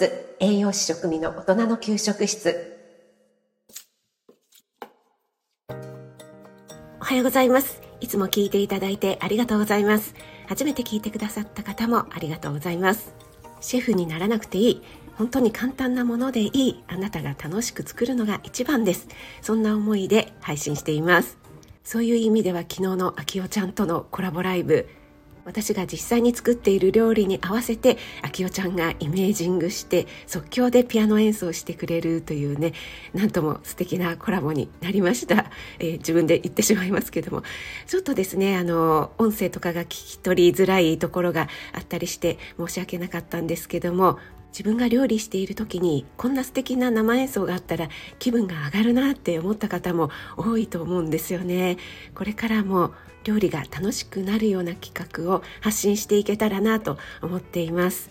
[0.00, 2.78] 室栄養士食味の大人の給食室。
[6.98, 7.82] おはようございます。
[8.00, 10.14] いつも聞いていただいてありがとうございます。
[10.48, 13.12] 初めて聞いてくださった方もありがとうございます。
[13.60, 14.82] シェフにならなくていい。
[15.18, 16.82] 本当に簡単なものでいい。
[16.88, 19.06] あなたが楽しく作るのが一番です。
[19.42, 21.36] そんな思いで配信しています。
[21.84, 24.88] そういう意味では昨日のあきおちゃんとのコラボライブ
[25.44, 32.72] 私が実際に作っている料理に合わせてあきおちゃんがイメージングして即興でピアノ演奏してくれるというね
[33.14, 37.42] なんとも素敵なコラボになりました、えー、自分で言ってしまいますけども。
[37.86, 44.18] ちょっとですねあの音声とかが聞き取りづらいところがあったりして申し訳なかったんですけども
[44.52, 47.88] 自分が料理している時にこんな素敵な生演奏があったら
[48.18, 51.76] 気分が上がるなって思った方も多いと思うんですよね。
[52.14, 52.92] これからも
[53.24, 58.10] 料理が楽しくなるような企画を発信していけたらなと思っています。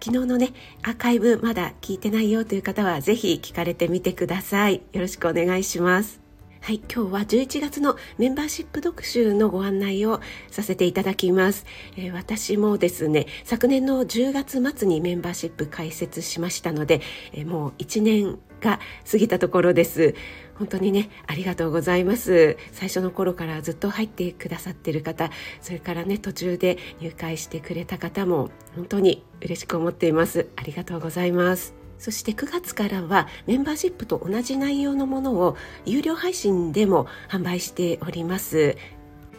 [0.00, 0.52] 昨日のね
[0.82, 4.82] アーカイブまだ聞いてないよという方はぜひ聞かれてみてください。
[4.92, 6.26] よろしくお願いします。
[6.66, 11.64] はい、今日は11月のメンバーシップ読集のご案内をさせていただきます。
[11.96, 17.02] えー、私もですね、昨年の10月末にメンバーシップ開設しましたので、
[17.32, 20.14] えー、もう1年が過ぎたところです。
[20.54, 22.56] 本当にね、ありがとうございます。
[22.72, 30.48] 最初の頃からずっと入ってくださっている方、それからね、途中で入会してくれた方も本当に嬉しく思っています。
[30.56, 31.74] ありがとうございます。
[31.98, 38.76] そして9月からはメンバーシップと同じ内容のものを有料配信でも販売しております。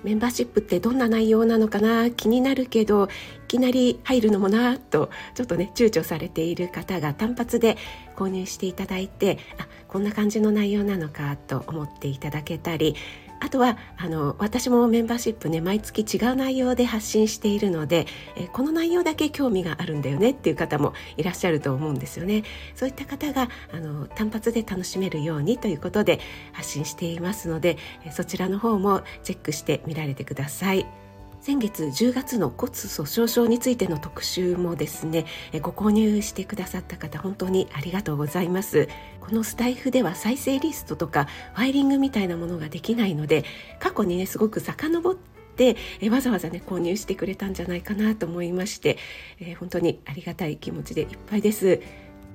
[0.03, 2.09] メンバーシップってどんな内容なのかな？
[2.11, 3.09] 気になるけどい
[3.47, 4.77] きなり入るのもな？
[4.77, 7.77] とちょっとね躊躇されている方が単発で
[8.15, 11.35] 購入していただいてあこんな感じの内容なのか？
[11.35, 12.95] と思っていただけたり
[13.39, 22.43] あとはあの私もメンバーシップね毎月違う内容で発信しているので、えこの内容だけ興味があるんだよねっていう方もいらっしゃると思うんですよね
[22.75, 26.19] そういった方があの単発で楽しめるようにということで
[26.53, 27.77] 発信していますので
[28.11, 31.06] そちらの方もチェックしてみられてください。
[31.39, 35.25] 先月10月の骨粗しょう症についての特集もですね
[35.61, 38.89] ご購入してくださった方本当にありがとうございます。
[39.21, 43.43] このスタイフでは再生リストとかファイリングみたいなものができないので
[43.79, 45.75] 過去にねすごく遡って
[46.09, 48.97] わざわざね購入してくれたんじゃないかなと思いまして、
[49.39, 51.81] え、本当にありがたい気持ちでいっぱいです。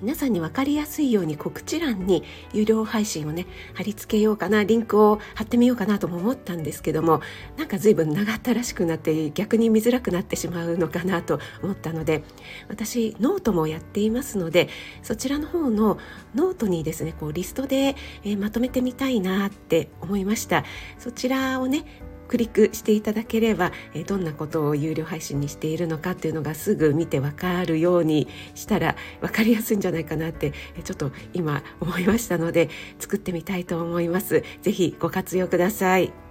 [0.02, 7.20] 皆さんに分かりやすいように告知欄に有料配信をね貼り付けようかなリンクを貼ってみようかなとも思ったんですけども
[7.56, 12.24] なんか随分長ったらしくなって逆に見づらくなってしまうのかなと思ったので
[12.68, 14.68] 私ノートもやっていますので
[15.02, 15.98] そちらの方の
[16.34, 20.64] ノートにですねこうリストで、え、まとめてみたいなって思いました。
[20.98, 21.84] そちらをね
[22.32, 34.44] クリックしていただければ、えどんなことを有料配信にしているのかっていうのがすぐ見てわかるようにしたら分かりやすいんじゃないかなってちょっと今思いましたので作ってみたいと思います。
[34.62, 36.21] ぜひご活用ください。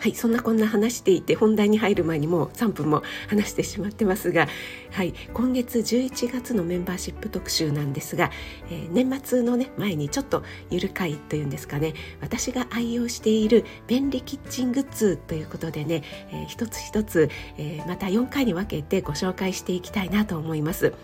[0.00, 4.48] はい、そんなこんな話していて本題に入る前にもう3分も話してしまってますが、
[4.92, 8.30] はい、今月11月のメンバーシップ特集なんですが、
[8.70, 17.28] えー、年末のね前にちょっとゆるかいというんですかね私が愛用している便利キッチングッズということでね、えー、一つ一つ、
[17.58, 20.94] えー、また4回に分けてご紹介していきたいなと思います。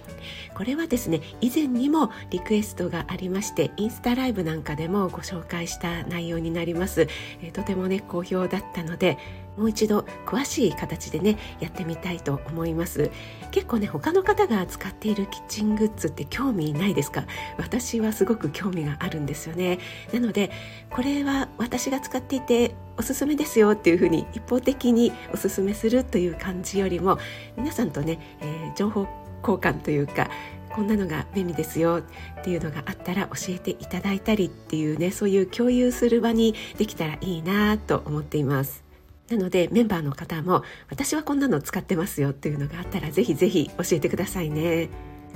[0.55, 7.09] これはですね以前にもリクエストがありましてインスタライブなんかでもご紹介した内容になります、
[7.43, 9.19] えとてもね好評だったので
[9.57, 13.11] もう一度詳しい形でねやってみたいと思います。
[13.51, 17.25] 結構ね他の方が使っているキッチングッズって興味ないですか？
[17.57, 19.79] 私はすごく興味があるんですよね。
[20.13, 20.51] なので
[20.91, 27.19] これは私が使っていておすすめですよっていうふうに一方的におすすめするという感じよりも
[27.57, 29.07] 皆さんとね、えー、情報
[29.43, 30.31] 交換というか
[30.71, 32.03] こんなのが便利ですよ
[32.41, 38.86] っていうのがあったら教えていただいたりっていうねそういう共有する場にできたらいいなと思っています。
[39.31, 44.89] なのでメンバーの方も私はこんなの使ってますよっていうのがあったらぜひぜひ教えてくださいね。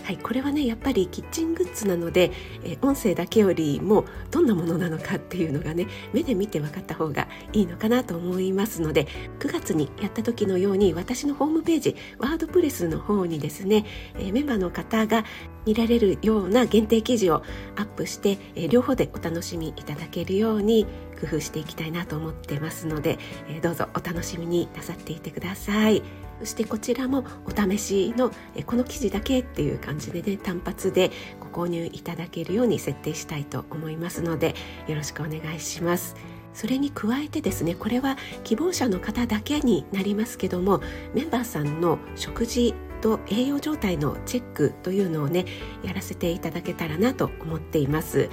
[0.05, 2.33] はい、これはねやっぱりキッチングッズなので、
[2.65, 9.07] え音声だけよりもどんなものなのかっていうのがね目で見て分かった方がいいのかなと思いますので
[9.39, 13.85] 9月にやった時のように私のホームページワードプレスの方にですね、
[14.19, 15.25] えメンバーの方が
[15.67, 17.43] 見られるような限定記事を
[17.77, 20.87] アップして、え両方でお楽しみいただけるように
[21.21, 23.19] 工夫していきたいなと思ってますので、
[23.49, 26.20] えどうぞお楽しみになさっていてください。
[26.41, 28.33] そしてこちらもお試しの
[28.67, 34.55] この記事だけっていう感じでね単発でご購入いただけるように設定したいと思いますので
[34.89, 36.17] よろしくお願いします。
[36.53, 40.81] それに加えてですねこれは希望者の方だけになりますけども
[41.15, 45.47] メンバーさんの食事と栄養状態のチェックというのをね
[45.85, 48.29] やらせていただけたらなと思っています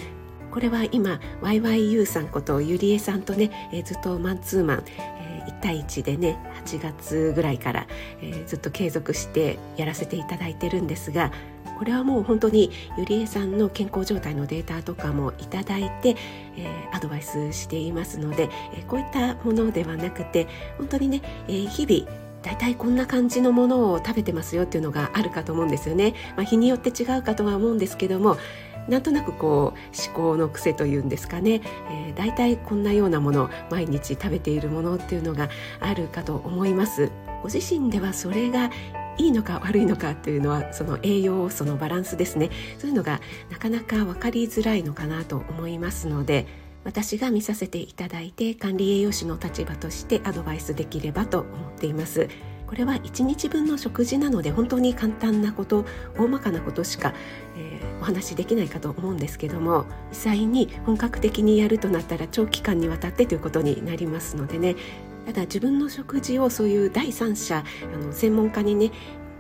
[0.51, 4.85] これは今 YYU さんことゆりえさんとね、えー、ずっとマンツーマン、
[5.47, 7.87] 1対1でね8月ぐらいから、
[8.21, 11.31] えー、ずっと継続してやらせていただいてるんですが
[11.77, 16.15] これはもう本当にゆりえさんの健康状態のデータとかもいただいて、
[16.57, 20.47] えー、アドバイスしていますので、えー、こういったものではなくて
[20.77, 28.37] 本当にね、えー、日々大体こんな感じのものを食べてますよっていうのがあるかと思うんですよね、まあ、日によって違うかとは思うんですけども
[28.87, 31.61] なんとなくこう思考の癖というんですかね、
[31.91, 35.49] えー、大体こんなようなもの毎日食べているものっていうのが
[35.79, 37.11] あるかと思います。
[37.43, 38.71] ご自身ではそれが
[39.17, 42.49] いいのか悪いのかっていうのはその栄養素のバランスですね。
[42.77, 43.19] そういうのが
[43.49, 46.47] なかなか分かりづらいのかなと思いますので
[46.83, 52.29] 私が見させていただいて管理栄養士の立場としてアドバイスできればと思っています。
[52.67, 55.85] これは1日分の食事なので本当に簡単なこと
[56.17, 57.13] 大まかなことしか、
[57.55, 64.75] えー、お話しできないかと思うんですけども実際に本格的にやるとなったら長期間にわたってということになりますのでね。
[65.25, 68.91] ただ自分の食事をそういう第三者あの専門家にね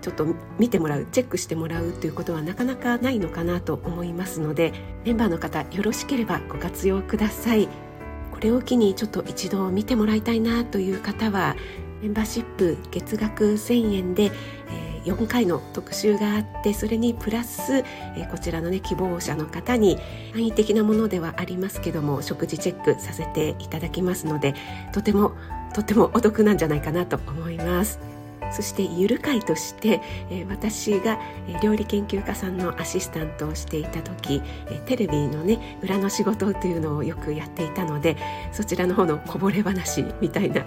[0.01, 0.25] ちょっと
[0.59, 4.73] 見てもらうチェックしてもらうということはなかなかないのかなと思いますので
[5.05, 7.69] メンバーの方よろしければご活用ください。
[8.31, 11.55] これを機にちょっと一度見てもらいたいなという方は
[12.01, 14.31] メンバーシップ月額1000円で、
[14.69, 19.97] えー、4回の特集があってそれにプラス、えー、こちらのね希望者の方に
[20.31, 24.53] 簡易的なものではありますけども食事チェックさせていただきますので
[24.93, 25.33] とても
[25.73, 27.99] とてもお得なんじゃないかなと思います。
[28.51, 30.01] そしてゆる会として、
[30.49, 31.19] 私が
[31.61, 34.41] 料理研究家さんのアシスタントをしていた時、
[34.85, 38.17] テレビのね裏の仕事というのをよくやっていたので
[38.51, 40.65] そちらの方のこぼれ話みたいな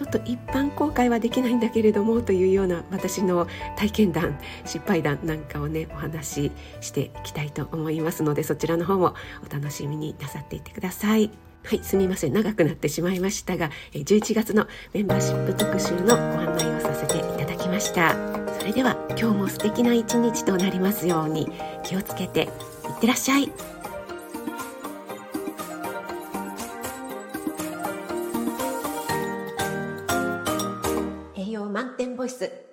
[0.00, 9.14] ちょっと一般公開はできないんだけれどもというような私の体験談失敗談なんかをねお話ししていきたいと思いますのでそちらの方も
[9.46, 11.30] お楽しみになさっていてください。
[11.66, 12.32] はい、すみません。
[12.32, 18.16] 長くなってしまいましたが、11月のメンバーシップ特集のご案内をさせていただきました。
[18.58, 21.46] それでは今日も素敵な一日となりますように
[21.84, 22.48] 気をつけていっ
[23.02, 23.79] てらっしゃい。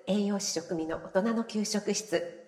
[0.08, 2.47] 栄養士食味の大人の給食室。